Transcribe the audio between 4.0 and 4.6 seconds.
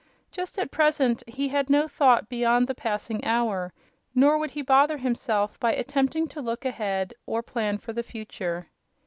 nor would